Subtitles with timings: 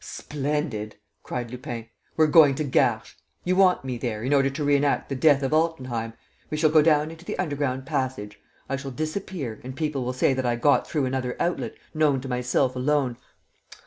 [0.03, 1.85] "Splendid!" cried Lupin.
[2.17, 3.13] "We're going to Garches!
[3.43, 6.13] You want me there, in order to reënact the death of Altenheim.
[6.49, 10.33] We shall go down into the underground passage, I shall disappear and people will say
[10.33, 13.17] that I got through another outlet, known to myself alone!